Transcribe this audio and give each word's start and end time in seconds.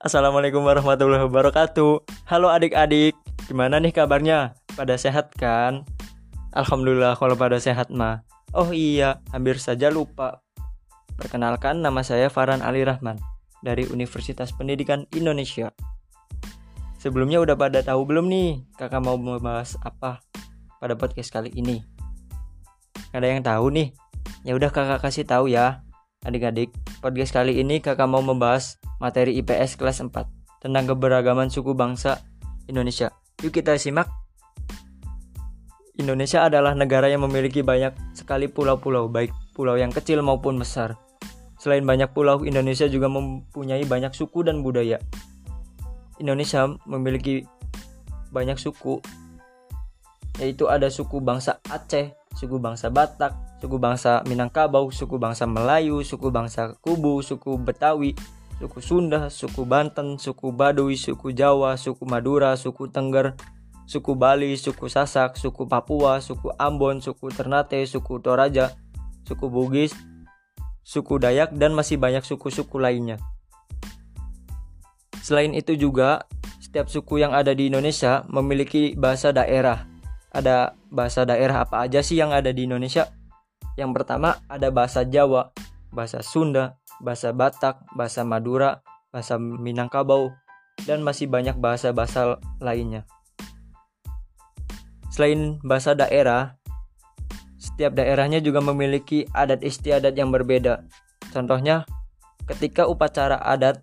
Assalamualaikum 0.00 0.64
warahmatullahi 0.64 1.28
wabarakatuh. 1.28 2.24
Halo 2.24 2.48
adik-adik, 2.48 3.12
gimana 3.44 3.76
nih 3.76 3.92
kabarnya? 3.92 4.56
Pada 4.72 4.96
sehat 4.96 5.28
kan? 5.36 5.84
Alhamdulillah 6.56 7.20
kalau 7.20 7.36
pada 7.36 7.60
sehat 7.60 7.92
mah. 7.92 8.24
Oh 8.56 8.72
iya, 8.72 9.20
hampir 9.28 9.60
saja 9.60 9.92
lupa. 9.92 10.40
Perkenalkan 11.20 11.84
nama 11.84 12.00
saya 12.00 12.32
Farhan 12.32 12.64
Ali 12.64 12.80
Rahman 12.80 13.20
dari 13.60 13.84
Universitas 13.92 14.56
Pendidikan 14.56 15.04
Indonesia. 15.12 15.68
Sebelumnya 16.96 17.44
udah 17.44 17.60
pada 17.60 17.84
tahu 17.84 18.08
belum 18.08 18.24
nih 18.32 18.64
kakak 18.80 19.04
mau 19.04 19.20
membahas 19.20 19.76
apa 19.84 20.24
pada 20.80 20.96
podcast 20.96 21.28
kali 21.28 21.52
ini? 21.52 21.84
Ada 23.12 23.36
yang 23.36 23.44
tahu 23.44 23.68
nih? 23.68 23.92
Ya 24.48 24.56
udah 24.56 24.72
kakak 24.72 25.04
kasih 25.04 25.28
tahu 25.28 25.52
ya. 25.52 25.84
Adik-adik, 26.20 26.68
podcast 27.00 27.32
kali 27.32 27.64
ini 27.64 27.80
kakak 27.80 28.04
mau 28.04 28.20
membahas 28.20 28.76
materi 29.00 29.40
IPS 29.40 29.80
kelas 29.80 30.04
4 30.04 30.12
tentang 30.60 30.84
keberagaman 30.84 31.48
suku 31.48 31.72
bangsa 31.72 32.20
Indonesia. 32.68 33.08
Yuk 33.40 33.56
kita 33.56 33.80
simak. 33.80 34.04
Indonesia 35.96 36.44
adalah 36.44 36.76
negara 36.76 37.08
yang 37.08 37.24
memiliki 37.24 37.64
banyak 37.64 37.96
sekali 38.12 38.52
pulau-pulau, 38.52 39.08
baik 39.08 39.32
pulau 39.56 39.80
yang 39.80 39.88
kecil 39.88 40.20
maupun 40.20 40.60
besar. 40.60 41.00
Selain 41.56 41.80
banyak 41.88 42.12
pulau, 42.12 42.44
Indonesia 42.44 42.84
juga 42.84 43.08
mempunyai 43.08 43.88
banyak 43.88 44.12
suku 44.12 44.44
dan 44.44 44.60
budaya. 44.60 45.00
Indonesia 46.20 46.68
memiliki 46.84 47.48
banyak 48.28 48.60
suku, 48.60 49.00
yaitu 50.36 50.68
ada 50.68 50.92
suku 50.92 51.16
bangsa 51.24 51.64
Aceh, 51.72 52.12
suku 52.34 52.56
bangsa 52.62 52.88
Batak, 52.88 53.60
suku 53.60 53.76
bangsa 53.76 54.22
Minangkabau, 54.26 54.88
suku 54.94 55.18
bangsa 55.18 55.44
Melayu, 55.46 56.02
suku 56.06 56.30
bangsa 56.30 56.78
Kubu, 56.78 57.20
suku 57.26 57.58
Betawi, 57.58 58.14
suku 58.62 58.78
Sunda, 58.78 59.26
suku 59.32 59.66
Banten, 59.66 60.20
suku 60.20 60.54
Baduy, 60.54 60.94
suku 60.94 61.34
Jawa, 61.34 61.74
suku 61.74 62.06
Madura, 62.06 62.54
suku 62.54 62.86
Tengger, 62.92 63.34
suku 63.90 64.14
Bali, 64.14 64.54
suku 64.54 64.86
Sasak, 64.86 65.34
suku 65.34 65.66
Papua, 65.66 66.22
suku 66.22 66.54
Ambon, 66.54 67.02
suku 67.02 67.34
Ternate, 67.34 67.82
suku 67.90 68.22
Toraja, 68.22 68.78
suku 69.26 69.50
Bugis, 69.50 69.90
suku 70.86 71.18
Dayak, 71.18 71.50
dan 71.58 71.74
masih 71.74 71.98
banyak 71.98 72.22
suku-suku 72.22 72.78
lainnya. 72.78 73.18
Selain 75.20 75.50
itu 75.50 75.74
juga, 75.74 76.30
setiap 76.62 76.86
suku 76.86 77.18
yang 77.18 77.34
ada 77.34 77.50
di 77.50 77.66
Indonesia 77.66 78.22
memiliki 78.30 78.94
bahasa 78.94 79.34
daerah. 79.34 79.89
Ada 80.30 80.78
bahasa 80.90 81.26
daerah 81.26 81.66
apa 81.66 81.82
aja 81.82 82.00
sih 82.06 82.18
yang 82.18 82.30
ada 82.30 82.54
di 82.54 82.66
Indonesia? 82.66 83.10
Yang 83.74 83.90
pertama 83.98 84.38
ada 84.46 84.70
bahasa 84.70 85.02
Jawa, 85.02 85.50
bahasa 85.90 86.22
Sunda, 86.22 86.78
bahasa 87.02 87.34
Batak, 87.34 87.82
bahasa 87.98 88.22
Madura, 88.22 88.78
bahasa 89.10 89.38
Minangkabau, 89.38 90.30
dan 90.86 91.02
masih 91.02 91.26
banyak 91.26 91.58
bahasa-bahasa 91.58 92.38
lainnya. 92.62 93.04
Selain 95.10 95.58
bahasa 95.66 95.98
daerah, 95.98 96.54
setiap 97.58 97.98
daerahnya 97.98 98.38
juga 98.38 98.62
memiliki 98.62 99.26
adat 99.34 99.66
istiadat 99.66 100.14
yang 100.14 100.30
berbeda. 100.30 100.86
Contohnya, 101.34 101.82
ketika 102.46 102.86
upacara 102.86 103.42
adat 103.42 103.82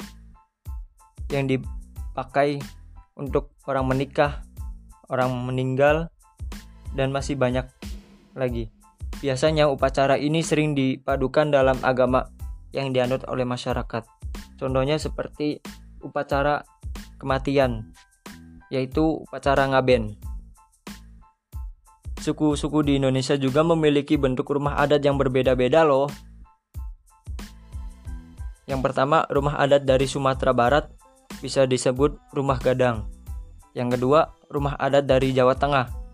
yang 1.27 1.45
dipakai 1.51 2.63
untuk 3.19 3.51
orang 3.67 3.91
menikah, 3.91 4.47
orang 5.11 5.35
meninggal, 5.43 6.07
dan 6.93 7.11
masih 7.11 7.35
banyak 7.35 7.65
lagi. 8.37 8.69
Biasanya 9.17 9.65
upacara 9.65 10.15
ini 10.21 10.45
sering 10.45 10.77
dipadukan 10.77 11.49
dalam 11.49 11.81
agama 11.81 12.29
yang 12.69 12.93
dianut 12.93 13.25
oleh 13.25 13.43
masyarakat. 13.43 14.05
Contohnya 14.61 15.01
seperti 15.01 15.57
upacara 16.05 16.61
kematian, 17.17 17.89
yaitu 18.69 19.25
upacara 19.25 19.65
ngaben. 19.73 20.13
Suku-suku 22.21 22.85
di 22.85 23.01
Indonesia 23.01 23.33
juga 23.39 23.65
memiliki 23.65 24.19
bentuk 24.19 24.53
rumah 24.53 24.77
adat 24.77 25.01
yang 25.01 25.17
berbeda-beda 25.17 25.81
loh. 25.81 26.11
Yang 28.67 28.81
pertama, 28.83 29.23
rumah 29.31 29.55
adat 29.57 29.87
dari 29.87 30.05
Sumatera 30.05 30.51
Barat 30.51 30.91
bisa 31.39 31.63
disebut 31.63 32.19
rumah 32.35 32.59
gadang. 32.59 33.07
Yang 33.71 33.97
kedua, 33.97 34.35
rumah 34.51 34.75
adat 34.75 35.07
dari 35.07 35.31
Jawa 35.31 35.55
Tengah 35.55 36.06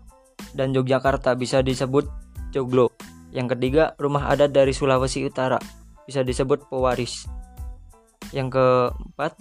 dan 0.54 0.70
Yogyakarta 0.74 1.34
bisa 1.34 1.60
disebut 1.60 2.06
Joglo. 2.54 2.94
Yang 3.34 3.58
ketiga, 3.58 3.98
rumah 3.98 4.30
adat 4.30 4.54
dari 4.54 4.70
Sulawesi 4.70 5.26
Utara 5.26 5.58
bisa 6.06 6.22
disebut 6.22 6.70
pewaris. 6.70 7.26
Yang 8.30 8.58
keempat, 8.58 9.34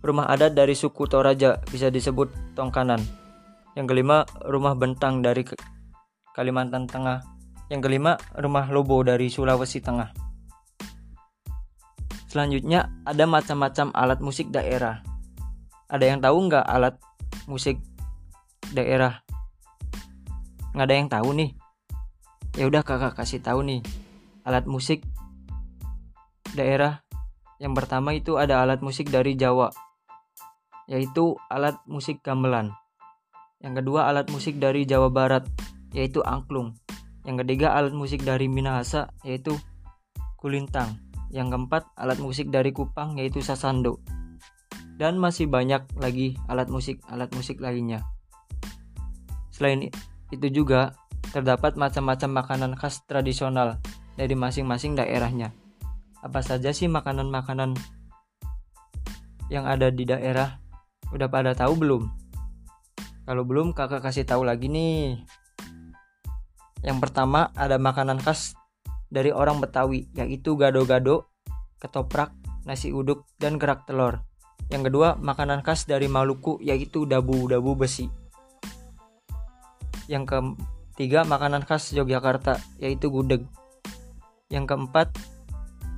rumah 0.00 0.24
adat 0.32 0.56
dari 0.56 0.72
suku 0.72 1.04
Toraja 1.04 1.60
bisa 1.68 1.92
disebut 1.92 2.32
Tongkanan. 2.56 3.00
Yang 3.76 3.86
kelima, 3.92 4.24
rumah 4.48 4.72
bentang 4.72 5.20
dari 5.20 5.44
Kalimantan 6.32 6.88
Tengah. 6.88 7.20
Yang 7.68 7.80
kelima, 7.92 8.16
rumah 8.40 8.66
Lobo 8.72 9.04
dari 9.04 9.28
Sulawesi 9.28 9.84
Tengah. 9.84 10.08
Selanjutnya, 12.28 12.88
ada 13.04 13.24
macam-macam 13.28 13.92
alat 13.92 14.20
musik 14.24 14.48
daerah. 14.48 15.04
Ada 15.88 16.04
yang 16.04 16.20
tahu 16.20 16.48
nggak 16.48 16.64
alat 16.64 16.96
musik 17.48 17.80
daerah? 18.72 19.27
Nggak 20.72 20.86
ada 20.86 20.94
yang 20.94 21.08
tahu 21.10 21.28
nih. 21.36 21.50
Ya 22.56 22.64
udah 22.66 22.82
kakak 22.82 23.14
kasih 23.14 23.40
tahu 23.44 23.62
nih 23.64 23.80
alat 24.42 24.64
musik 24.64 25.04
daerah. 26.56 27.04
Yang 27.58 27.74
pertama 27.84 28.14
itu 28.14 28.38
ada 28.38 28.62
alat 28.62 28.80
musik 28.80 29.10
dari 29.10 29.34
Jawa 29.34 29.68
yaitu 30.88 31.36
alat 31.52 31.76
musik 31.84 32.24
gamelan. 32.24 32.72
Yang 33.60 33.84
kedua 33.84 34.08
alat 34.08 34.32
musik 34.32 34.56
dari 34.56 34.88
Jawa 34.88 35.12
Barat 35.12 35.44
yaitu 35.92 36.24
angklung. 36.24 36.80
Yang 37.28 37.44
ketiga 37.44 37.76
alat 37.76 37.92
musik 37.92 38.24
dari 38.24 38.48
Minahasa 38.48 39.12
yaitu 39.20 39.52
kulintang. 40.40 40.96
Yang 41.28 41.52
keempat 41.52 41.92
alat 41.92 42.16
musik 42.24 42.48
dari 42.48 42.72
Kupang 42.72 43.20
yaitu 43.20 43.44
sasando. 43.44 44.00
Dan 44.96 45.20
masih 45.20 45.46
banyak 45.46 45.84
lagi 46.00 46.40
alat 46.48 46.72
musik 46.72 47.04
alat 47.12 47.28
musik 47.36 47.60
lainnya. 47.60 48.02
Selain 49.52 49.92
itu 50.28 50.46
juga 50.52 50.96
terdapat 51.32 51.76
macam-macam 51.76 52.30
makanan 52.44 52.72
khas 52.76 53.04
tradisional 53.04 53.80
dari 54.16 54.34
masing-masing 54.34 54.96
daerahnya. 54.96 55.52
Apa 56.20 56.42
saja 56.42 56.74
sih 56.74 56.90
makanan-makanan 56.90 57.78
yang 59.48 59.64
ada 59.64 59.88
di 59.88 60.04
daerah? 60.04 60.58
Udah 61.14 61.30
pada 61.30 61.54
tahu 61.56 61.78
belum? 61.78 62.02
Kalau 63.28 63.44
belum, 63.44 63.76
kakak 63.76 64.00
kasih 64.00 64.24
tahu 64.24 64.44
lagi 64.44 64.72
nih. 64.72 65.20
Yang 66.80 66.98
pertama 67.04 67.52
ada 67.52 67.76
makanan 67.76 68.20
khas 68.24 68.56
dari 69.12 69.32
orang 69.32 69.60
Betawi, 69.60 70.08
yaitu 70.16 70.56
gado-gado, 70.56 71.28
ketoprak, 71.80 72.32
nasi 72.64 72.92
uduk, 72.92 73.28
dan 73.36 73.60
kerak 73.60 73.84
telur. 73.84 74.24
Yang 74.68 74.92
kedua, 74.92 75.16
makanan 75.16 75.64
khas 75.64 75.88
dari 75.88 76.08
Maluku, 76.08 76.60
yaitu 76.60 77.08
dabu-dabu 77.08 77.72
besi. 77.76 78.08
Yang 80.08 80.24
ke 80.26 80.38
Tiga, 80.98 81.22
makanan 81.22 81.62
khas 81.62 81.94
Yogyakarta, 81.94 82.58
yaitu 82.82 83.06
gudeg. 83.06 83.46
Yang 84.50 84.74
keempat, 84.74 85.14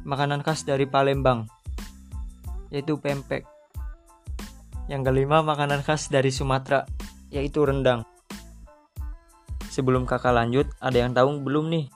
makanan 0.05 0.45
khas 0.45 0.69
dari 0.69 0.85
Palembang, 0.85 1.49
yaitu 2.69 3.01
pempek. 3.01 3.49
Yang 4.93 5.09
kelima, 5.09 5.41
makanan 5.41 5.81
khas 5.81 6.13
dari 6.13 6.29
Sumatera, 6.29 6.85
yaitu 7.33 7.65
rendang. 7.65 8.05
Sebelum 9.73 10.05
kakak 10.05 10.37
lanjut, 10.37 10.69
ada 10.85 11.01
yang 11.01 11.17
tahu 11.17 11.41
belum 11.41 11.73
nih 11.73 11.89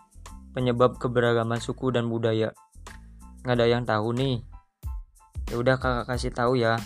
penyebab 0.56 0.96
keberagaman 0.96 1.60
suku 1.60 1.92
dan 1.92 2.08
budaya? 2.08 2.56
Nggak 3.44 3.52
ada 3.52 3.66
yang 3.68 3.84
tahu 3.84 4.16
nih. 4.16 4.40
Ya 5.52 5.60
udah 5.60 5.76
kakak 5.76 6.08
kasih 6.08 6.32
tahu 6.32 6.56
ya. 6.56 6.80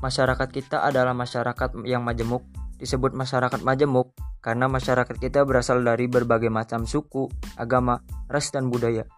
Masyarakat 0.00 0.48
kita 0.48 0.80
adalah 0.80 1.12
masyarakat 1.12 1.76
yang 1.84 2.00
majemuk, 2.00 2.40
disebut 2.76 3.16
masyarakat 3.16 3.60
majemuk 3.64 4.12
karena 4.44 4.68
masyarakat 4.68 5.16
kita 5.16 5.42
berasal 5.42 5.80
dari 5.82 6.06
berbagai 6.06 6.52
macam 6.52 6.84
suku, 6.84 7.28
agama, 7.56 8.00
ras, 8.28 8.52
dan 8.52 8.68
budaya. 8.68 9.08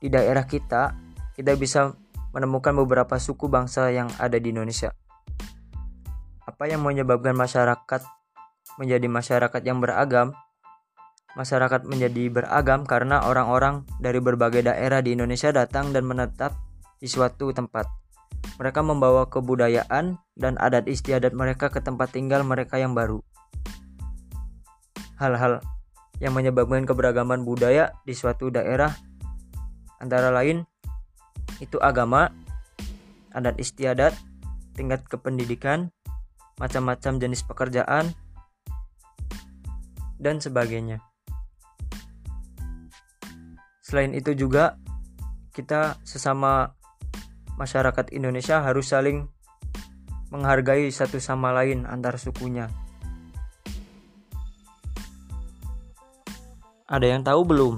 Di 0.00 0.08
daerah 0.12 0.44
kita, 0.44 0.96
kita 1.36 1.54
bisa 1.56 1.94
menemukan 2.34 2.74
beberapa 2.74 3.18
suku 3.18 3.46
bangsa 3.50 3.90
yang 3.90 4.10
ada 4.18 4.38
di 4.38 4.50
Indonesia. 4.52 4.92
Apa 6.46 6.66
yang 6.66 6.82
menyebabkan 6.82 7.36
masyarakat 7.36 8.02
menjadi 8.78 9.06
masyarakat 9.06 9.62
yang 9.62 9.78
beragam? 9.78 10.34
Masyarakat 11.38 11.86
menjadi 11.86 12.26
beragam 12.26 12.82
karena 12.82 13.22
orang-orang 13.22 13.86
dari 14.02 14.18
berbagai 14.18 14.66
daerah 14.66 14.98
di 14.98 15.14
Indonesia 15.14 15.54
datang 15.54 15.94
dan 15.94 16.02
menetap 16.02 16.58
di 16.98 17.06
suatu 17.06 17.54
tempat. 17.54 17.99
Mereka 18.60 18.84
membawa 18.84 19.24
kebudayaan 19.24 20.20
dan 20.36 20.54
adat 20.60 20.84
istiadat 20.84 21.32
mereka 21.32 21.72
ke 21.72 21.80
tempat 21.80 22.12
tinggal 22.12 22.44
mereka 22.44 22.76
yang 22.76 22.92
baru 22.92 23.24
hal-hal 25.20 25.60
yang 26.16 26.32
menyebabkan 26.32 26.88
keberagaman 26.88 27.44
budaya 27.44 27.92
di 28.08 28.16
suatu 28.16 28.48
daerah 28.48 28.96
antara 30.00 30.32
lain 30.32 30.64
itu 31.60 31.76
agama, 31.76 32.32
adat 33.36 33.60
istiadat, 33.60 34.16
tingkat 34.72 35.04
kependidikan, 35.04 35.92
macam-macam 36.56 37.20
jenis 37.20 37.44
pekerjaan, 37.44 38.16
dan 40.16 40.40
sebagainya. 40.40 41.04
Selain 43.84 44.16
itu 44.16 44.32
juga 44.32 44.80
kita 45.52 46.00
sesama 46.00 46.72
masyarakat 47.60 48.16
Indonesia 48.16 48.64
harus 48.64 48.88
saling 48.88 49.28
menghargai 50.32 50.88
satu 50.88 51.20
sama 51.20 51.52
lain 51.52 51.84
antar 51.84 52.16
sukunya. 52.16 52.72
Ada 56.88 57.06
yang 57.06 57.22
tahu 57.22 57.44
belum 57.44 57.74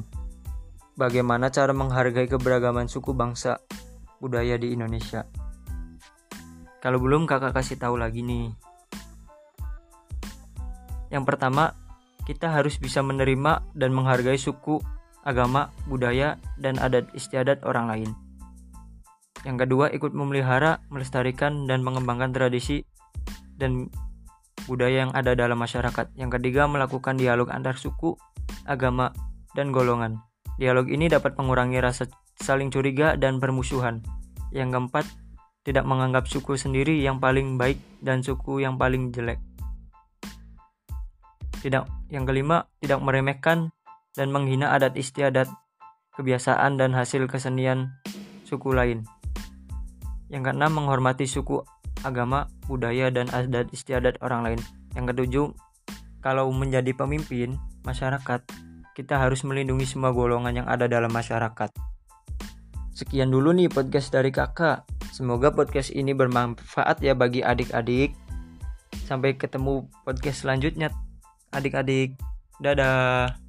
bagaimana 0.94 1.50
cara 1.50 1.74
menghargai 1.74 2.30
keberagaman 2.30 2.86
suku 2.86 3.10
bangsa 3.10 3.58
budaya 4.22 4.54
di 4.54 4.70
Indonesia? 4.70 5.26
Kalau 6.78 7.02
belum 7.02 7.26
kakak 7.26 7.52
kasih 7.52 7.76
tahu 7.76 7.98
lagi 7.98 8.22
nih. 8.22 8.54
Yang 11.12 11.24
pertama, 11.28 11.76
kita 12.24 12.48
harus 12.48 12.80
bisa 12.80 13.04
menerima 13.04 13.66
dan 13.76 13.92
menghargai 13.92 14.40
suku, 14.40 14.80
agama, 15.26 15.68
budaya, 15.84 16.40
dan 16.56 16.80
adat 16.80 17.10
istiadat 17.12 17.62
orang 17.68 17.86
lain. 17.90 18.10
Yang 19.42 19.66
kedua, 19.66 19.90
ikut 19.90 20.14
memelihara, 20.14 20.82
melestarikan, 20.86 21.66
dan 21.66 21.82
mengembangkan 21.82 22.30
tradisi 22.30 22.86
dan 23.58 23.90
budaya 24.70 25.06
yang 25.06 25.12
ada 25.14 25.34
dalam 25.34 25.58
masyarakat. 25.58 26.14
Yang 26.14 26.38
ketiga, 26.38 26.70
melakukan 26.70 27.18
dialog 27.18 27.50
antar 27.50 27.74
suku, 27.74 28.14
agama, 28.66 29.10
dan 29.58 29.74
golongan. 29.74 30.22
Dialog 30.62 30.86
ini 30.86 31.10
dapat 31.10 31.34
mengurangi 31.34 31.82
rasa 31.82 32.06
saling 32.38 32.70
curiga 32.70 33.18
dan 33.18 33.42
permusuhan. 33.42 34.04
Yang 34.54 34.78
keempat, 34.78 35.06
tidak 35.62 35.86
menganggap 35.86 36.26
suku 36.26 36.58
sendiri 36.58 36.98
yang 37.02 37.18
paling 37.22 37.58
baik 37.58 37.78
dan 38.02 38.22
suku 38.22 38.62
yang 38.62 38.78
paling 38.78 39.10
jelek. 39.10 39.38
Tidak, 41.62 42.10
yang 42.10 42.26
kelima, 42.26 42.66
tidak 42.82 42.98
meremehkan 42.98 43.70
dan 44.18 44.34
menghina 44.34 44.74
adat 44.74 44.98
istiadat, 44.98 45.46
kebiasaan 46.18 46.74
dan 46.74 46.90
hasil 46.92 47.30
kesenian 47.30 47.94
suku 48.42 48.74
lain. 48.74 49.06
Yang 50.32 50.48
keenam, 50.48 50.72
menghormati 50.72 51.28
suku, 51.28 51.60
agama, 52.02 52.48
budaya 52.64 53.12
dan 53.12 53.28
adat 53.28 53.68
istiadat 53.70 54.16
orang 54.24 54.40
lain. 54.48 54.60
Yang 54.96 55.04
ketujuh, 55.12 55.46
kalau 56.24 56.48
menjadi 56.48 56.96
pemimpin 56.96 57.60
masyarakat, 57.84 58.40
kita 58.96 59.14
harus 59.20 59.44
melindungi 59.44 59.84
semua 59.84 60.16
golongan 60.16 60.64
yang 60.64 60.68
ada 60.68 60.88
dalam 60.88 61.12
masyarakat. 61.12 61.68
Sekian 62.92 63.32
dulu 63.32 63.56
nih 63.56 63.72
podcast 63.72 64.12
dari 64.12 64.28
kakak. 64.32 64.84
Semoga 65.12 65.52
podcast 65.52 65.92
ini 65.92 66.16
bermanfaat 66.16 67.00
ya 67.04 67.12
bagi 67.12 67.44
adik-adik. 67.44 68.16
Sampai 69.08 69.36
ketemu 69.36 69.88
podcast 70.04 70.44
selanjutnya 70.44 70.92
adik-adik. 71.52 72.16
Dadah. 72.60 73.41